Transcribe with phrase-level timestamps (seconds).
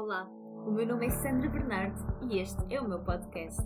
[0.00, 0.30] Olá,
[0.64, 2.00] o meu nome é Sandra Bernardo
[2.30, 3.60] e este é o meu podcast.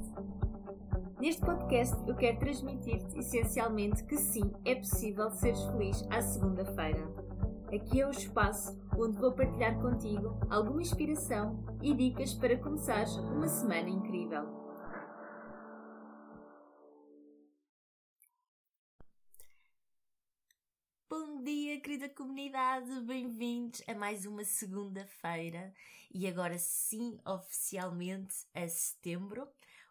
[1.21, 7.07] Neste podcast eu quero transmitir-te essencialmente que sim, é possível seres feliz à segunda-feira.
[7.71, 13.47] Aqui é o espaço onde vou partilhar contigo alguma inspiração e dicas para começares uma
[13.47, 14.62] semana incrível.
[21.93, 25.75] Querida comunidade, bem-vindos a mais uma segunda-feira
[26.11, 29.47] e agora sim, oficialmente a setembro.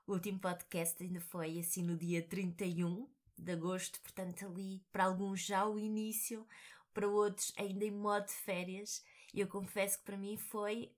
[0.08, 3.08] O último podcast ainda foi assim no dia 31
[3.38, 6.48] de agosto, portanto, ali para alguns já o início,
[6.92, 9.06] para outros ainda em modo de férias.
[9.32, 10.92] E eu confesso que para mim foi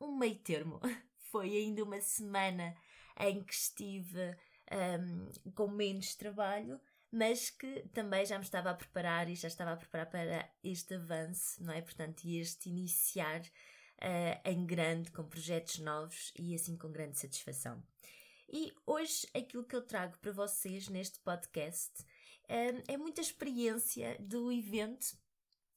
[0.00, 0.80] um meio termo.
[1.30, 2.74] Foi ainda uma semana
[3.20, 4.34] em que estive
[4.72, 9.72] um, com menos trabalho mas que também já me estava a preparar e já estava
[9.72, 11.80] a preparar para este avanço, não é?
[11.80, 17.82] Portanto, e este iniciar uh, em grande, com projetos novos e assim com grande satisfação.
[18.48, 24.52] E hoje aquilo que eu trago para vocês neste podcast uh, é muita experiência do
[24.52, 25.16] evento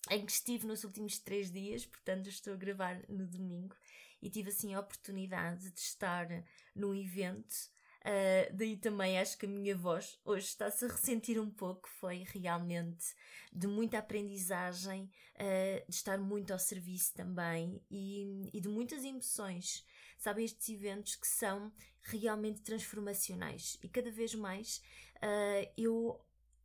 [0.09, 3.75] em que estive nos últimos três dias, portanto estou a gravar no domingo
[4.21, 6.27] e tive assim a oportunidade de estar
[6.75, 7.55] no evento
[8.01, 11.89] Uh, daí também acho que a minha voz hoje está-se a ressentir um pouco.
[11.89, 13.13] Foi realmente
[13.51, 19.85] de muita aprendizagem, uh, de estar muito ao serviço também e, e de muitas emoções.
[20.17, 24.81] Sabem, estes eventos que são realmente transformacionais e cada vez mais
[25.17, 26.19] uh, eu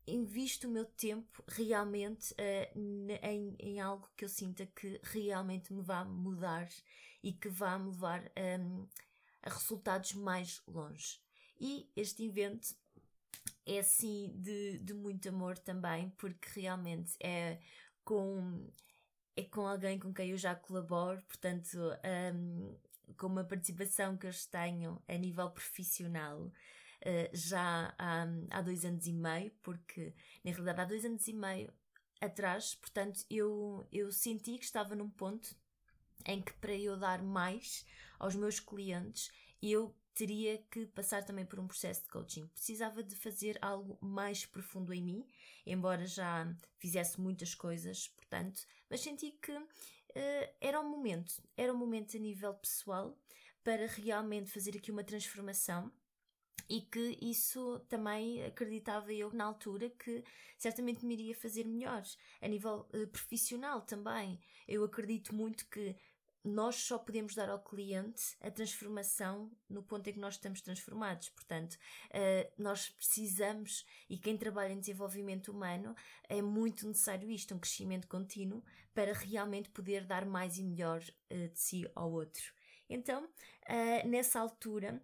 [0.06, 2.34] invisto o meu tempo realmente
[3.22, 6.68] em, em, algo que eu sinta que realmente me vá mudar
[7.22, 8.86] e que vá me levar um,
[9.42, 11.23] a resultados mais longe.
[11.60, 12.74] E este evento
[13.66, 17.58] é assim de, de muito amor também, porque realmente é
[18.04, 18.68] com,
[19.36, 21.78] é com alguém com quem eu já colaboro, portanto,
[22.34, 22.76] um,
[23.16, 26.50] com uma participação que eu tenho a nível profissional.
[27.06, 31.34] Uh, já há, há dois anos e meio, porque na realidade há dois anos e
[31.34, 31.70] meio
[32.18, 35.54] atrás, portanto, eu, eu senti que estava num ponto
[36.26, 37.84] em que para eu dar mais
[38.18, 39.30] aos meus clientes,
[39.62, 42.46] eu teria que passar também por um processo de coaching.
[42.48, 45.26] Precisava de fazer algo mais profundo em mim,
[45.66, 46.46] embora já
[46.78, 52.20] fizesse muitas coisas, portanto, mas senti que uh, era o momento, era o momento a
[52.20, 53.18] nível pessoal
[53.62, 55.90] para realmente fazer aqui uma transformação
[56.68, 60.24] e que isso também acreditava eu na altura que
[60.56, 62.02] certamente me iria fazer melhor
[62.40, 64.40] a nível uh, profissional também.
[64.66, 65.96] Eu acredito muito que
[66.44, 71.30] nós só podemos dar ao cliente a transformação no ponto em que nós estamos transformados.
[71.30, 75.96] Portanto, uh, nós precisamos, e quem trabalha em desenvolvimento humano,
[76.28, 78.62] é muito necessário isto, um crescimento contínuo,
[78.92, 82.52] para realmente poder dar mais e melhor uh, de si ao outro.
[82.90, 85.02] Então, uh, nessa altura,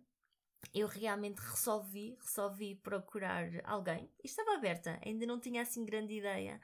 [0.75, 6.61] eu realmente resolvi, resolvi procurar alguém e estava aberta, ainda não tinha assim grande ideia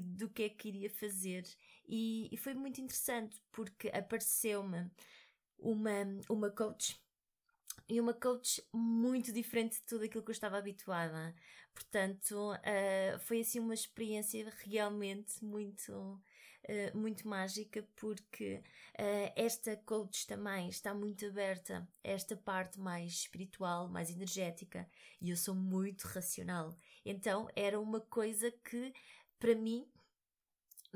[0.00, 1.42] do que é que iria fazer
[1.88, 4.90] e, e foi muito interessante porque apareceu-me
[5.58, 7.00] uma, uma coach
[7.88, 11.34] e uma coach muito diferente de tudo aquilo que eu estava habituada.
[11.72, 18.62] Portanto, uh, foi assim uma experiência realmente muito, uh, muito mágica, porque
[18.98, 24.88] uh, esta coach também está muito aberta a esta parte mais espiritual, mais energética,
[25.20, 26.76] e eu sou muito racional.
[27.04, 28.92] Então, era uma coisa que,
[29.38, 29.86] para mim,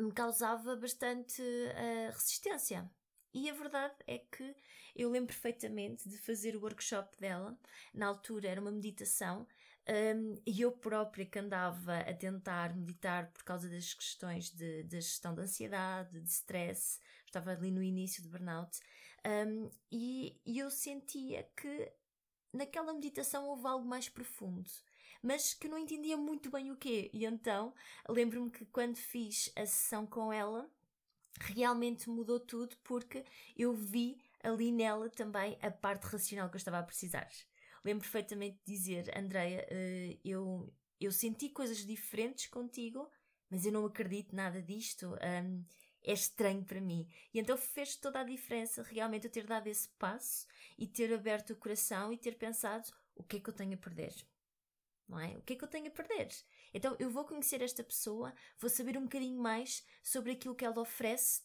[0.00, 2.90] me causava bastante uh, resistência.
[3.32, 4.56] E a verdade é que
[4.96, 7.56] eu lembro perfeitamente de fazer o workshop dela.
[7.94, 9.46] Na altura era uma meditação
[9.88, 15.00] um, e eu própria que andava a tentar meditar por causa das questões de, de
[15.00, 18.78] gestão de ansiedade, de stress, estava ali no início de burnout,
[19.26, 21.92] um, e, e eu sentia que
[22.52, 24.70] naquela meditação houve algo mais profundo
[25.22, 27.10] mas que não entendia muito bem o quê.
[27.12, 27.74] E então
[28.08, 30.70] lembro-me que quando fiz a sessão com ela,
[31.40, 33.24] realmente mudou tudo porque
[33.56, 37.28] eu vi ali nela também a parte racional que eu estava a precisar.
[37.84, 43.08] Lembro perfeitamente de dizer, Andreia, uh, eu, eu senti coisas diferentes contigo,
[43.48, 45.14] mas eu não acredito nada disto.
[45.44, 45.64] Um,
[46.02, 47.06] é estranho para mim.
[47.32, 50.46] E então fez toda a diferença realmente eu ter dado esse passo
[50.78, 53.76] e ter aberto o coração e ter pensado o que é que eu tenho a
[53.76, 54.14] perder
[55.10, 55.36] não é?
[55.36, 56.28] O que é que eu tenho a perder?
[56.72, 60.80] Então eu vou conhecer esta pessoa, vou saber um bocadinho mais sobre aquilo que ela
[60.80, 61.42] oferece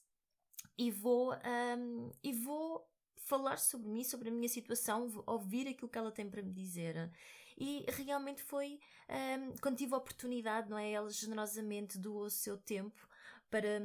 [0.77, 5.97] e vou, um, e vou falar sobre mim, sobre a minha situação, ouvir aquilo que
[5.97, 7.11] ela tem para me dizer.
[7.57, 8.79] E realmente foi
[9.09, 10.91] um, quando tive a oportunidade, não é?
[10.91, 13.07] Ela generosamente doou o seu tempo
[13.55, 13.81] para,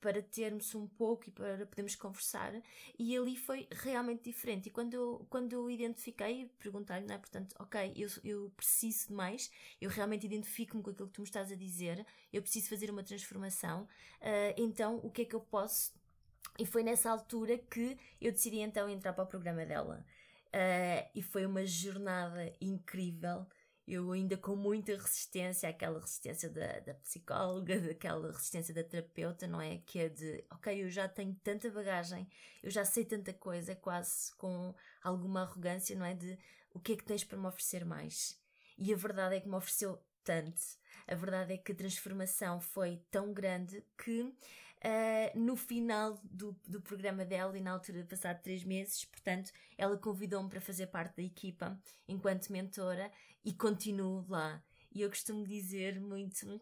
[0.00, 2.52] para termos um pouco e para podermos conversar,
[2.98, 4.66] e ali foi realmente diferente.
[4.66, 7.18] E quando eu, quando eu identifiquei, perguntei-lhe, não é?
[7.18, 11.28] Portanto, ok, eu, eu preciso de mais, eu realmente identifico-me com aquilo que tu me
[11.28, 15.40] estás a dizer, eu preciso fazer uma transformação, uh, então o que é que eu
[15.40, 15.94] posso.
[16.58, 20.04] E foi nessa altura que eu decidi então entrar para o programa dela.
[20.48, 23.46] Uh, e foi uma jornada incrível
[23.86, 29.60] eu ainda com muita resistência, aquela resistência da, da psicóloga, daquela resistência da terapeuta, não
[29.60, 29.78] é?
[29.84, 32.26] Que é de, ok, eu já tenho tanta bagagem,
[32.62, 36.14] eu já sei tanta coisa, quase com alguma arrogância, não é?
[36.14, 36.38] De
[36.72, 38.40] o que é que tens para me oferecer mais?
[38.76, 40.60] E a verdade é que me ofereceu tanto.
[41.06, 44.34] A verdade é que a transformação foi tão grande que
[44.84, 49.96] uh, no final do, do programa dela, e na altura passado três meses, portanto, ela
[49.96, 53.10] convidou-me para fazer parte da equipa enquanto mentora
[53.44, 54.62] e continuo lá.
[54.92, 56.60] E eu costumo dizer muito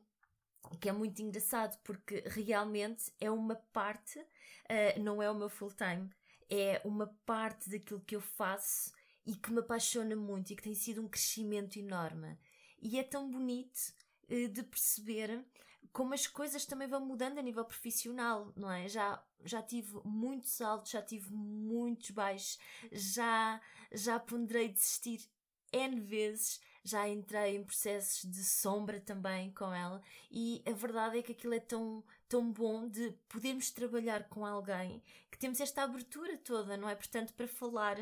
[0.80, 5.72] que é muito engraçado porque realmente é uma parte, uh, não é o meu full
[5.72, 6.08] time,
[6.48, 8.92] é uma parte daquilo que eu faço
[9.26, 12.38] e que me apaixona muito e que tem sido um crescimento enorme.
[12.80, 13.92] E é tão bonito
[14.30, 15.44] uh, de perceber
[15.92, 18.88] como as coisas também vão mudando a nível profissional, não é?
[18.88, 22.58] Já, já tive muitos altos, já tive muitos baixos,
[22.90, 23.60] já,
[23.92, 25.28] já ponderei desistir
[25.72, 31.22] N vezes, já entrei em processos de sombra também com ela, e a verdade é
[31.22, 36.36] que aquilo é tão, tão bom de podermos trabalhar com alguém que temos esta abertura
[36.38, 36.94] toda, não é?
[36.94, 37.98] Portanto, para falar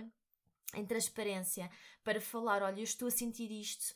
[0.75, 1.71] em transparência,
[2.05, 3.95] para falar, olha, eu estou a sentir isto,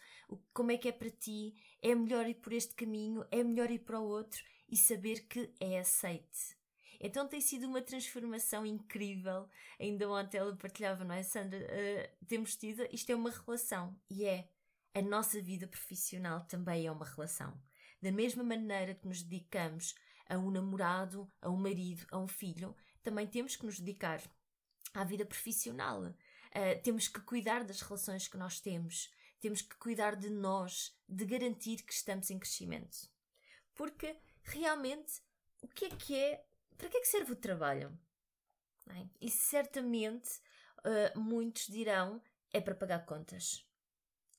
[0.52, 1.54] como é que é para ti,
[1.84, 5.52] é melhor ir por este caminho, é melhor ir para o outro e saber que
[5.60, 6.56] é aceite.
[6.98, 9.46] Então tem sido uma transformação incrível.
[9.78, 11.58] Ainda ontem ela partilhava, não é, Sandra?
[11.58, 14.48] Uh, temos tido, isto é uma relação e é.
[14.94, 17.52] A nossa vida profissional também é uma relação.
[18.00, 19.94] Da mesma maneira que nos dedicamos
[20.26, 24.22] a um namorado, a um marido, a um filho, também temos que nos dedicar
[24.94, 26.00] à vida profissional.
[26.02, 29.12] Uh, temos que cuidar das relações que nós temos
[29.44, 33.10] temos que cuidar de nós, de garantir que estamos em crescimento.
[33.74, 35.20] Porque realmente,
[35.60, 36.46] o que é que é?
[36.78, 37.94] Para que é que serve o trabalho?
[38.88, 39.06] É?
[39.20, 40.40] E certamente
[40.78, 42.22] uh, muitos dirão
[42.54, 43.68] é para pagar contas.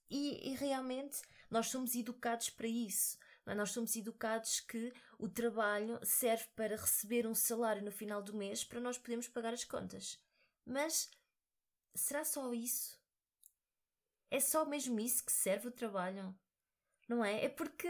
[0.10, 1.22] E, e, realmente
[1.52, 3.20] nós somos educados para isso.
[3.46, 3.54] É?
[3.54, 8.64] Nós somos educados que o trabalho serve para receber um salário no final do mês
[8.64, 10.20] para nós podermos pagar as contas.
[10.66, 11.12] Mas
[11.94, 13.05] será só isso?
[14.30, 16.36] É só mesmo isso que serve o trabalho,
[17.08, 17.46] não é?
[17.46, 17.88] É porque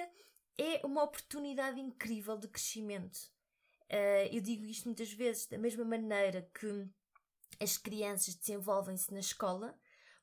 [0.57, 3.17] é uma oportunidade incrível de crescimento.
[3.89, 6.87] Uh, eu digo isto muitas vezes, da mesma maneira que
[7.59, 9.77] as crianças desenvolvem-se na escola,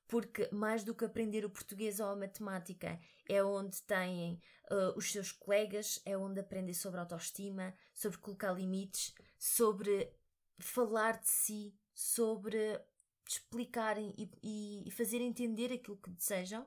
[0.07, 5.11] porque mais do que aprender o português ou a matemática, é onde têm uh, os
[5.11, 10.13] seus colegas, é onde aprendem sobre autoestima, sobre colocar limites, sobre
[10.59, 12.81] falar de si, sobre
[13.29, 16.67] explicarem e, e fazer entender aquilo que desejam.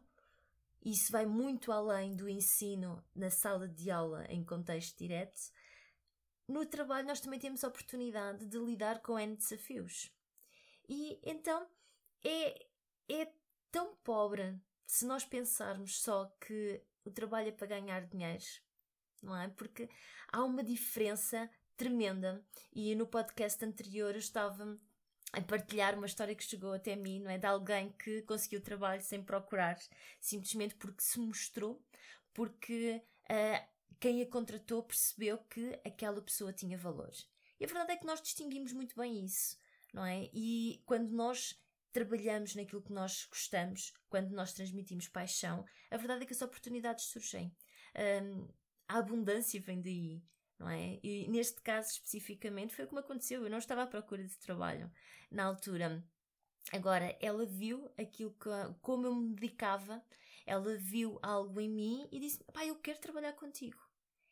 [0.83, 5.41] Isso vai muito além do ensino na sala de aula em contexto direto.
[6.47, 10.11] No trabalho, nós também temos a oportunidade de lidar com N desafios.
[10.87, 11.67] E então
[12.23, 12.67] é,
[13.09, 13.31] é
[13.71, 18.43] tão pobre se nós pensarmos só que o trabalho é para ganhar dinheiro,
[19.21, 19.47] não é?
[19.47, 19.89] Porque
[20.31, 22.45] há uma diferença tremenda.
[22.71, 24.79] E no podcast anterior eu estava
[25.31, 27.37] a partilhar uma história que chegou até mim, não é?
[27.37, 29.77] De alguém que conseguiu trabalho sem procurar,
[30.19, 31.83] simplesmente porque se mostrou,
[32.33, 33.67] porque uh,
[33.99, 37.11] quem a contratou percebeu que aquela pessoa tinha valor.
[37.59, 39.57] E a verdade é que nós distinguimos muito bem isso,
[39.93, 40.29] não é?
[40.33, 41.59] E quando nós
[41.91, 47.05] trabalhamos naquilo que nós gostamos, quando nós transmitimos paixão, a verdade é que as oportunidades
[47.05, 47.55] surgem.
[47.95, 48.47] Um,
[48.87, 50.21] a abundância vem daí
[50.59, 50.99] não é?
[51.03, 53.43] E neste caso especificamente foi o que me aconteceu.
[53.43, 54.91] Eu não estava à procura de trabalho
[55.31, 56.03] na altura.
[56.71, 58.49] Agora, ela viu aquilo que,
[58.81, 60.03] como eu me dedicava,
[60.45, 63.79] ela viu algo em mim e disse: Pá, eu quero trabalhar contigo.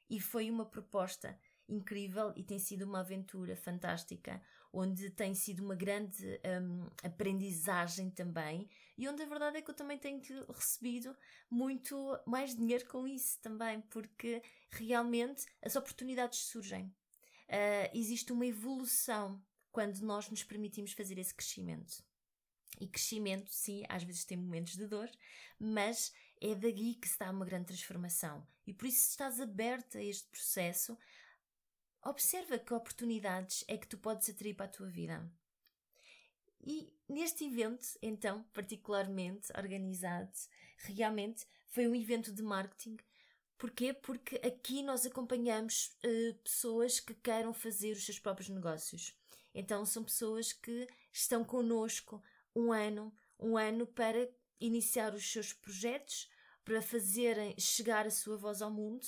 [0.09, 1.37] E foi uma proposta
[1.67, 8.69] incrível e tem sido uma aventura fantástica, onde tem sido uma grande um, aprendizagem também
[8.97, 10.21] e onde a verdade é que eu também tenho
[10.51, 11.15] recebido
[11.49, 16.85] muito mais dinheiro com isso também, porque realmente as oportunidades surgem.
[17.47, 22.03] Uh, existe uma evolução quando nós nos permitimos fazer esse crescimento.
[22.79, 25.09] E crescimento, sim, às vezes tem momentos de dor,
[25.59, 28.45] mas é daí que se dá uma grande transformação.
[28.65, 30.97] E por isso, se estás aberta a este processo,
[32.03, 35.29] observa que oportunidades é que tu podes atrair para a tua vida.
[36.65, 40.31] E neste evento, então, particularmente organizado,
[40.77, 42.97] realmente foi um evento de marketing
[43.63, 43.93] Porquê?
[43.93, 49.17] Porque aqui nós acompanhamos uh, pessoas que queiram fazer os seus próprios negócios.
[49.55, 52.21] Então são pessoas que estão connosco
[52.53, 54.29] um ano, um ano para
[54.59, 56.29] iniciar os seus projetos,
[56.65, 59.07] para fazerem chegar a sua voz ao mundo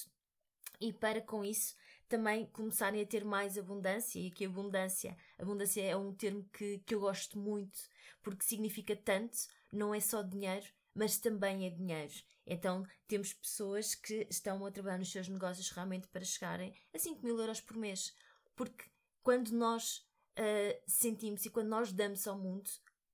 [0.80, 1.76] e para com isso
[2.08, 4.20] também começarem a ter mais abundância.
[4.20, 7.80] E aqui abundância, abundância é um termo que, que eu gosto muito
[8.26, 9.38] porque significa tanto,
[9.72, 12.14] não é só dinheiro, mas também é dinheiro.
[12.48, 17.24] Então temos pessoas que estão a trabalhar nos seus negócios realmente para chegarem a 5
[17.24, 18.16] mil euros por mês.
[18.56, 18.86] Porque
[19.22, 20.00] quando nós
[20.40, 22.68] uh, sentimos e quando nós damos ao mundo,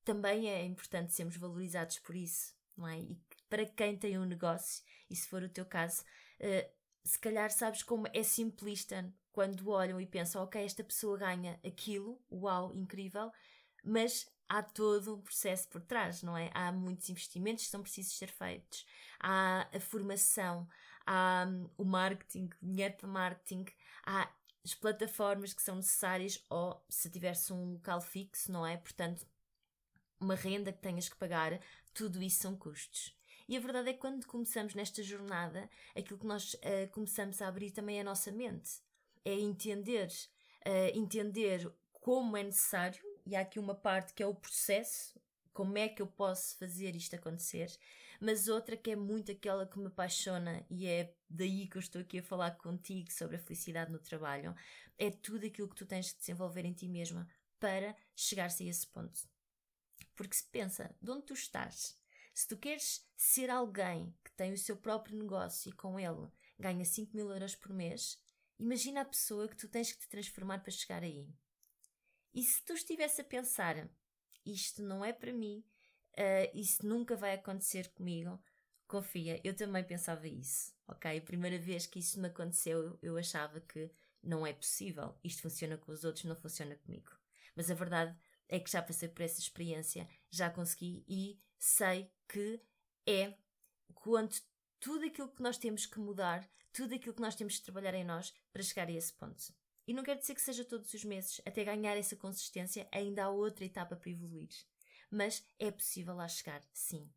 [0.05, 2.98] também é importante sermos valorizados por isso, não é?
[2.98, 3.19] E
[3.50, 6.03] para quem tem um negócio, e se for o teu caso,
[6.39, 6.71] uh,
[7.03, 12.22] se calhar sabes como é simplista quando olham e pensam, ok, esta pessoa ganha aquilo,
[12.31, 13.31] uau, incrível,
[13.84, 16.51] mas há todo um processo por trás, não é?
[16.53, 18.86] Há muitos investimentos que são precisos ser feitos,
[19.20, 20.67] há a formação,
[21.05, 23.65] há um, o marketing, dinheiro para marketing,
[24.05, 24.29] há
[24.63, 28.77] as plataformas que são necessárias ou se tivesse um local fixo, não é?
[28.77, 29.25] Portanto,
[30.20, 31.60] uma renda que tenhas que pagar,
[31.93, 33.15] tudo isso são custos.
[33.51, 37.50] E a verdade é que quando começamos nesta jornada, aquilo que nós uh, começamos a
[37.50, 38.79] abrir também é a nossa mente.
[39.25, 40.08] É entender,
[40.65, 45.20] uh, entender como é necessário e há aqui uma parte que é o processo,
[45.51, 47.70] como é que eu posso fazer isto acontecer,
[48.22, 52.00] mas outra que é muito aquela que me apaixona e é daí que eu estou
[52.00, 54.55] aqui a falar contigo sobre a felicidade no trabalho,
[54.98, 57.27] é tudo aquilo que tu tens de desenvolver em ti mesma
[57.60, 59.27] para chegar-se a esse ponto.
[60.15, 62.00] Porque se pensa, de onde tu estás,
[62.33, 66.85] se tu queres ser alguém que tem o seu próprio negócio e com ele ganha
[66.85, 68.19] 5 mil euros por mês,
[68.57, 71.27] imagina a pessoa que tu tens que te transformar para chegar aí.
[72.33, 73.89] E se tu estivesse a pensar,
[74.45, 75.63] isto não é para mim,
[76.13, 78.41] uh, isso nunca vai acontecer comigo,
[78.88, 81.17] confia, eu também pensava isso, ok?
[81.17, 85.77] A primeira vez que isso me aconteceu, eu achava que não é possível, isto funciona
[85.77, 87.11] com os outros, não funciona comigo.
[87.55, 88.15] Mas a verdade
[88.47, 92.61] é que já passei por essa experiência, já consegui e sei que
[93.05, 93.33] é
[93.93, 94.41] quanto
[94.79, 98.05] tudo aquilo que nós temos que mudar, tudo aquilo que nós temos que trabalhar em
[98.05, 99.53] nós para chegar a esse ponto.
[99.85, 103.29] E não quer dizer que seja todos os meses, até ganhar essa consistência, ainda há
[103.29, 104.50] outra etapa para evoluir.
[105.09, 107.11] Mas é possível lá chegar, sim.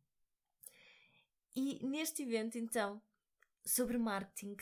[1.55, 3.01] E neste evento, então,
[3.63, 4.57] sobre marketing,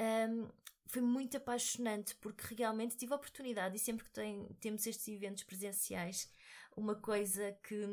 [0.00, 0.48] um,
[0.86, 5.44] foi muito apaixonante porque realmente tive a oportunidade, e sempre que tem, temos estes eventos
[5.44, 6.32] presenciais,
[6.74, 7.84] uma coisa que,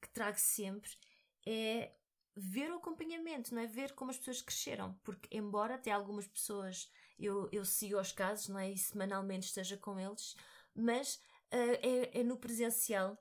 [0.00, 0.90] que trago sempre
[1.46, 1.92] é
[2.36, 3.66] ver o acompanhamento, não é?
[3.66, 8.48] Ver como as pessoas cresceram, porque embora até algumas pessoas eu, eu sigo os casos,
[8.48, 8.70] não é?
[8.70, 10.34] E semanalmente esteja com eles,
[10.74, 11.16] mas
[11.52, 13.18] uh, é, é no presencial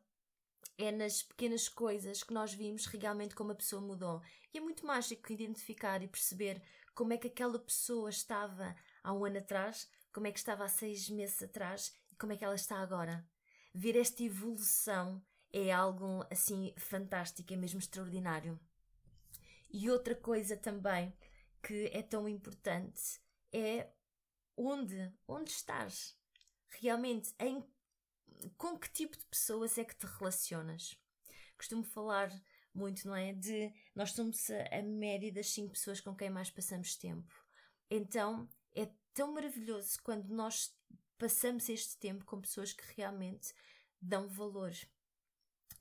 [0.77, 4.21] é nas pequenas coisas que nós vimos realmente como a pessoa mudou.
[4.53, 6.61] E é muito mágico identificar e perceber
[6.95, 8.73] como é que aquela pessoa estava
[9.03, 12.37] há um ano atrás, como é que estava há seis meses atrás e como é
[12.37, 13.27] que ela está agora.
[13.75, 15.21] Ver esta evolução
[15.51, 18.59] é algo assim fantástico, é mesmo extraordinário.
[19.69, 21.13] E outra coisa também
[21.61, 23.19] que é tão importante
[23.51, 23.89] é
[24.55, 26.17] onde, onde estás.
[26.67, 27.63] Realmente, em,
[28.57, 30.97] com que tipo de pessoas é que te relacionas?
[31.57, 32.31] Costumo falar
[32.73, 33.33] muito, não é?
[33.33, 37.33] De nós somos a, a média das 5 pessoas com quem mais passamos tempo.
[37.89, 40.73] Então é tão maravilhoso quando nós
[41.17, 43.53] passamos este tempo com pessoas que realmente
[44.01, 44.71] dão valor.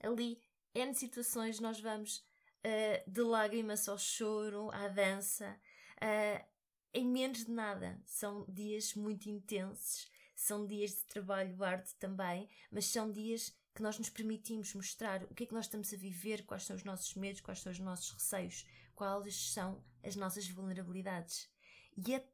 [0.00, 0.40] Ali,
[0.74, 5.58] N situações, nós vamos uh, de lágrimas ao choro, à dança,
[5.96, 6.44] uh,
[6.92, 8.00] em menos de nada.
[8.04, 13.98] São dias muito intensos, são dias de trabalho arte também, mas são dias que nós
[13.98, 17.14] nos permitimos mostrar o que é que nós estamos a viver, quais são os nossos
[17.14, 21.48] medos, quais são os nossos receios, quais são as nossas vulnerabilidades.
[21.96, 22.24] E é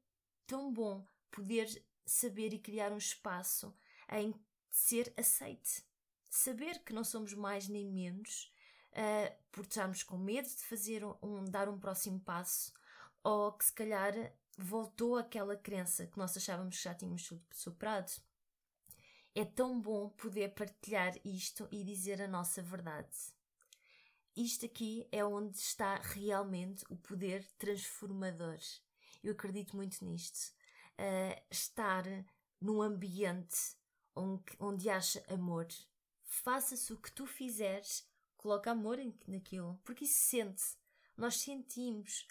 [0.46, 1.68] tão bom poder
[2.06, 3.74] saber e criar um espaço
[4.10, 4.34] em
[4.70, 5.82] ser aceite.
[6.36, 8.52] Saber que não somos mais nem menos,
[8.90, 12.72] uh, por estarmos com medo de fazer um, dar um próximo passo,
[13.22, 14.12] ou que se calhar
[14.58, 18.10] voltou aquela crença que nós achávamos que já tínhamos superado.
[19.32, 23.16] É tão bom poder partilhar isto e dizer a nossa verdade.
[24.36, 28.58] Isto aqui é onde está realmente o poder transformador.
[29.22, 30.52] Eu acredito muito nisto.
[30.98, 32.04] Uh, estar
[32.60, 33.76] num ambiente
[34.16, 35.68] onde, onde haja amor.
[36.42, 40.62] Faça-se o que tu fizeres, coloca amor naquilo, porque isso sente.
[41.16, 42.26] Nós sentimos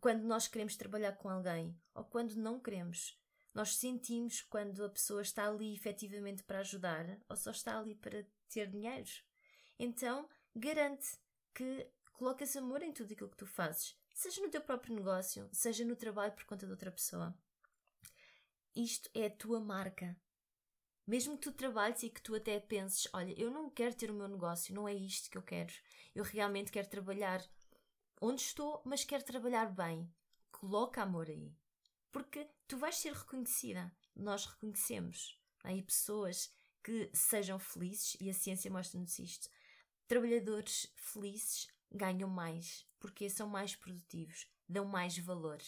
[0.00, 3.18] quando nós queremos trabalhar com alguém ou quando não queremos.
[3.52, 8.24] Nós sentimos quando a pessoa está ali efetivamente para ajudar ou só está ali para
[8.48, 9.10] ter dinheiro.
[9.78, 11.18] Então, garante
[11.52, 15.84] que colocas amor em tudo aquilo que tu fazes, seja no teu próprio negócio, seja
[15.84, 17.36] no trabalho por conta de outra pessoa.
[18.76, 20.16] Isto é a tua marca.
[21.06, 24.14] Mesmo que tu trabalhes e que tu até penses, olha, eu não quero ter o
[24.14, 25.72] meu negócio, não é isto que eu quero.
[26.14, 27.44] Eu realmente quero trabalhar
[28.20, 30.12] onde estou, mas quero trabalhar bem.
[30.52, 31.52] Coloca amor aí.
[32.12, 33.92] Porque tu vais ser reconhecida.
[34.14, 35.40] Nós reconhecemos.
[35.64, 36.52] Há aí pessoas
[36.82, 39.48] que sejam felizes, e a ciência mostra-nos isto.
[40.06, 45.58] Trabalhadores felizes ganham mais, porque são mais produtivos, dão mais valor.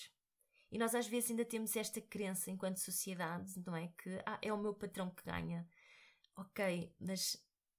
[0.73, 3.89] E nós às vezes ainda temos esta crença enquanto sociedade, não é?
[3.89, 5.69] Que ah, é o meu patrão que ganha.
[6.35, 7.37] Ok, mas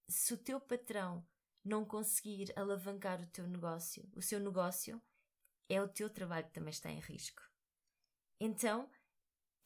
[0.07, 1.25] se o teu patrão
[1.65, 5.01] não conseguir alavancar o teu negócio, o seu negócio,
[5.67, 7.41] é o teu trabalho que também está em risco.
[8.39, 8.87] Então,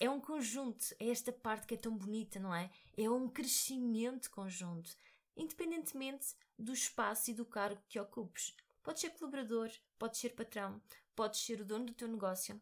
[0.00, 2.70] é um conjunto, é esta parte que é tão bonita, não é?
[2.96, 4.96] É um crescimento conjunto,
[5.36, 8.56] independentemente do espaço e do cargo que ocupes.
[8.82, 10.80] Podes ser colaborador, podes ser patrão,
[11.14, 12.58] podes ser o dono do teu negócio.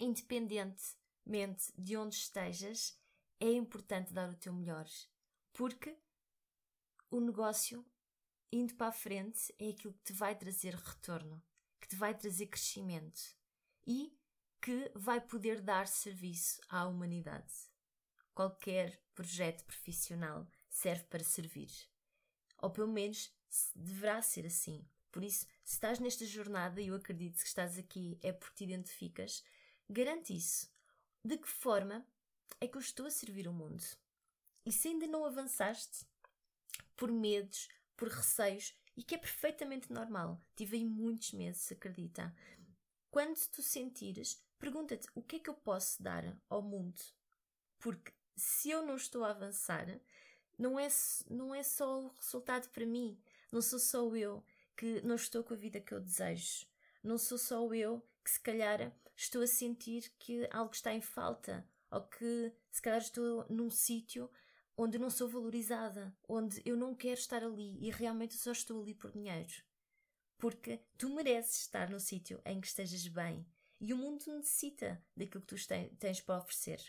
[0.00, 2.98] Independentemente de onde estejas,
[3.40, 4.86] é importante dar o teu melhor,
[5.52, 5.96] porque
[7.10, 7.86] o negócio
[8.50, 11.42] indo para a frente é aquilo que te vai trazer retorno,
[11.80, 13.20] que te vai trazer crescimento
[13.86, 14.16] e
[14.60, 17.52] que vai poder dar serviço à humanidade.
[18.34, 21.70] Qualquer projeto profissional serve para servir.
[22.58, 23.32] Ou pelo menos
[23.74, 24.86] deverá ser assim.
[25.10, 28.64] Por isso, se estás nesta jornada, e eu acredito que estás aqui é porque te
[28.64, 29.42] identificas,
[29.88, 30.70] garante isso.
[31.24, 32.06] De que forma
[32.60, 33.82] é que eu estou a servir o mundo?
[34.64, 36.06] E se ainda não avançaste,
[36.96, 42.34] por medos, por receios, e que é perfeitamente normal, tive aí muitos meses, acredita.
[43.10, 47.00] Quando tu sentires, pergunta-te o que é que eu posso dar ao mundo?
[47.78, 49.86] Porque se eu não estou a avançar,
[50.58, 50.88] não é,
[51.30, 53.16] não é só o resultado para mim,
[53.52, 54.44] não sou só eu
[54.76, 56.66] que não estou com a vida que eu desejo,
[57.02, 61.68] não sou só eu que se calhar estou a sentir que algo está em falta,
[61.90, 64.30] ou que se calhar estou num sítio
[64.76, 68.94] onde não sou valorizada, onde eu não quero estar ali e realmente só estou ali
[68.94, 69.52] por dinheiro.
[70.38, 73.44] Porque tu mereces estar no sítio em que estejas bem
[73.80, 76.80] e o mundo necessita daquilo que tu tens para oferecer.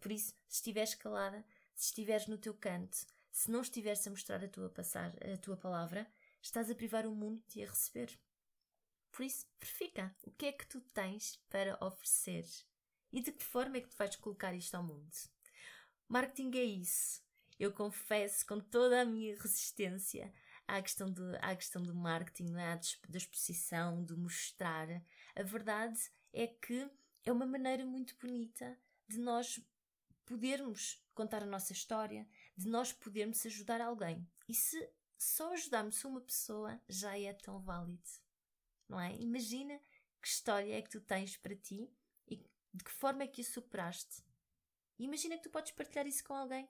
[0.00, 1.44] Por isso, se estiveres calada,
[1.76, 5.56] se estiveres no teu canto, se não estiveres a mostrar a tua, passar, a tua
[5.56, 6.10] palavra,
[6.42, 8.18] estás a privar o mundo de a receber.
[9.10, 12.44] Por isso, verifica o que é que tu tens para oferecer
[13.12, 15.10] e de que forma é que tu vais colocar isto ao mundo.
[16.08, 17.22] Marketing é isso.
[17.58, 20.32] Eu confesso com toda a minha resistência
[20.66, 22.80] à questão do, à questão do marketing, é?
[23.08, 24.88] da exposição, de mostrar.
[25.34, 25.98] A verdade
[26.32, 26.88] é que
[27.24, 29.60] é uma maneira muito bonita de nós
[30.24, 34.28] podermos contar a nossa história, de nós podermos ajudar alguém.
[34.46, 38.08] E se só ajudarmos uma pessoa, já é tão válido.
[38.88, 39.14] Não é?
[39.16, 39.78] Imagina
[40.20, 41.90] que história é que tu tens para ti
[42.26, 42.36] e
[42.72, 44.22] de que forma é que a superaste.
[44.98, 46.68] Imagina que tu podes partilhar isso com alguém.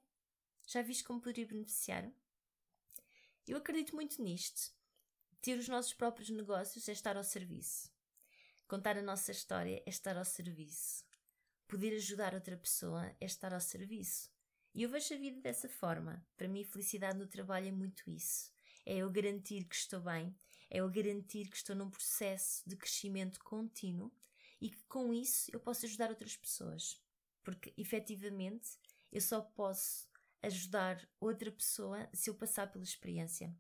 [0.67, 2.11] Já viste como poderia beneficiar?
[3.47, 4.75] Eu acredito muito nisto.
[5.41, 7.91] Ter os nossos próprios negócios é estar ao serviço.
[8.67, 11.05] Contar a nossa história é estar ao serviço.
[11.67, 14.31] Poder ajudar outra pessoa é estar ao serviço.
[14.75, 16.23] E eu vejo a vida dessa forma.
[16.37, 18.53] Para mim, felicidade no trabalho é muito isso.
[18.85, 20.37] É eu garantir que estou bem,
[20.71, 24.13] é eu garantir que estou num processo de crescimento contínuo
[24.61, 27.01] e que com isso eu posso ajudar outras pessoas.
[27.43, 28.79] Porque efetivamente
[29.11, 30.09] eu só posso
[30.43, 33.55] ajudar outra pessoa se eu passar pela experiência.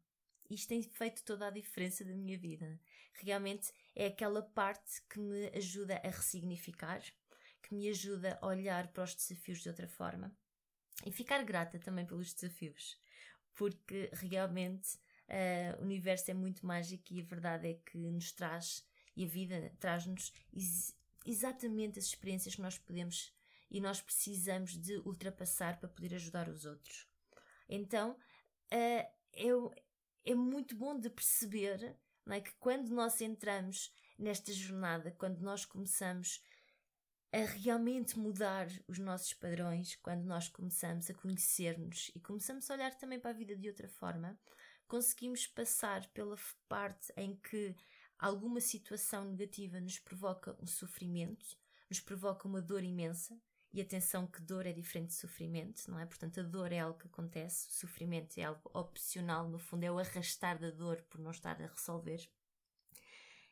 [0.50, 2.80] Isto tem feito toda a diferença da minha vida.
[3.14, 7.02] Realmente é aquela parte que me ajuda a ressignificar,
[7.62, 10.34] que me ajuda a olhar para os desafios de outra forma
[11.04, 12.98] e ficar grata também pelos desafios,
[13.54, 18.84] porque realmente uh, o universo é muito mágico e a verdade é que nos traz
[19.16, 23.34] e a vida traz-nos ex exatamente as experiências que nós podemos
[23.70, 27.06] e nós precisamos de ultrapassar para poder ajudar os outros.
[27.68, 28.18] Então, uh,
[28.72, 29.12] é,
[30.24, 31.96] é muito bom de perceber
[32.28, 36.42] é, que quando nós entramos nesta jornada, quando nós começamos
[37.32, 42.94] a realmente mudar os nossos padrões, quando nós começamos a conhecer-nos e começamos a olhar
[42.94, 44.38] também para a vida de outra forma,
[44.88, 46.36] conseguimos passar pela
[46.68, 47.76] parte em que
[48.18, 51.56] alguma situação negativa nos provoca um sofrimento,
[51.88, 53.40] nos provoca uma dor imensa,
[53.72, 56.06] e atenção que dor é diferente de sofrimento, não é?
[56.06, 59.90] Portanto, a dor é algo que acontece, o sofrimento é algo opcional, no fundo é
[59.90, 62.26] o arrastar da dor por não estar a resolver.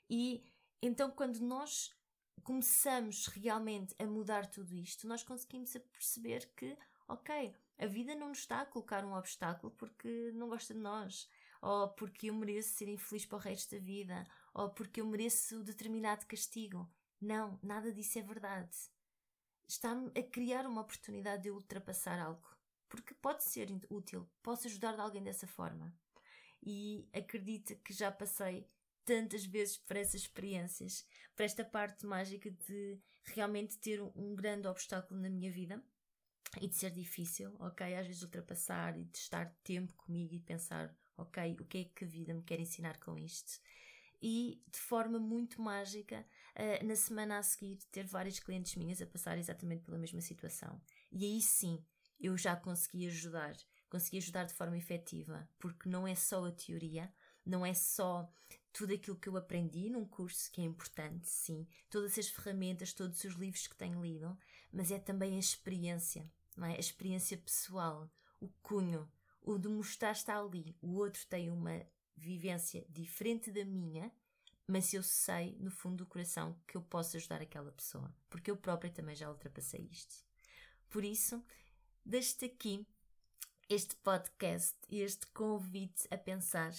[0.08, 0.42] E
[0.80, 1.94] então, quando nós
[2.42, 6.76] começamos realmente a mudar tudo isto, nós conseguimos perceber que,
[7.08, 11.28] ok, a vida não nos está a colocar um obstáculo porque não gosta de nós,
[11.60, 15.62] ou porque eu mereço ser infeliz para o resto da vida, ou porque eu mereço
[15.62, 16.88] determinado castigo.
[17.20, 18.76] Não, nada disso é verdade.
[19.68, 22.56] Está-me a criar uma oportunidade de ultrapassar algo.
[22.88, 25.92] Porque pode ser útil, posso ajudar alguém dessa forma.
[26.62, 28.68] E acredita que já passei
[29.04, 35.20] tantas vezes por essas experiências, por esta parte mágica de realmente ter um grande obstáculo
[35.20, 35.82] na minha vida
[36.60, 37.94] e de ser difícil, ok?
[37.94, 42.04] Às vezes ultrapassar e de estar tempo comigo e pensar, ok, o que é que
[42.04, 43.60] a vida me quer ensinar com isto?
[44.22, 49.06] E de forma muito mágica, uh, na semana a seguir, ter vários clientes minhas a
[49.06, 50.80] passar exatamente pela mesma situação.
[51.12, 51.84] E aí sim,
[52.18, 53.54] eu já consegui ajudar,
[53.90, 57.12] consegui ajudar de forma efetiva, porque não é só a teoria,
[57.44, 58.28] não é só
[58.76, 63.24] tudo aquilo que eu aprendi num curso, que é importante, sim, todas as ferramentas, todos
[63.24, 64.36] os livros que tenho lido,
[64.70, 66.76] mas é também a experiência, não é?
[66.76, 68.06] A experiência pessoal,
[68.38, 69.10] o cunho,
[69.40, 70.76] o de mostrar está ali.
[70.82, 74.12] O outro tem uma vivência diferente da minha,
[74.66, 78.58] mas eu sei, no fundo do coração, que eu posso ajudar aquela pessoa, porque eu
[78.58, 80.16] própria também já ultrapassei isto.
[80.90, 81.42] Por isso,
[82.04, 82.86] deixo-te aqui
[83.70, 86.74] este podcast e este convite a pensar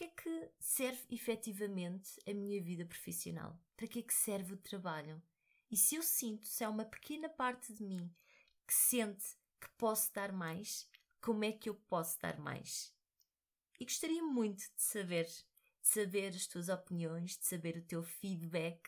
[0.00, 3.60] que é que serve efetivamente a minha vida profissional?
[3.76, 5.22] Para que é que serve o trabalho?
[5.70, 8.10] E se eu sinto, se há uma pequena parte de mim
[8.66, 10.88] que sente que posso dar mais,
[11.20, 12.94] como é que eu posso dar mais?
[13.78, 15.44] E gostaria muito de saber, de
[15.82, 18.80] saber as tuas opiniões, de saber o teu feedback.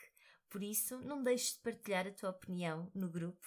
[0.48, 3.46] Por isso, não deixes de partilhar a tua opinião no grupo.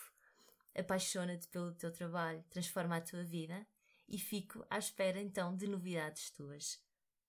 [0.76, 3.66] Apaixona-te pelo teu trabalho, transforma a tua vida
[4.08, 6.85] e fico à espera então de novidades tuas.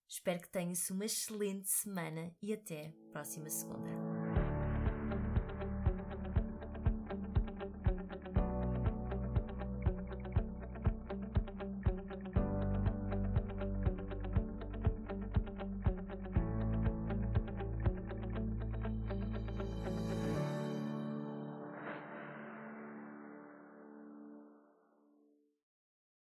[0.07, 4.16] Espero que tenhas uma excelente semana e até próxima segunda.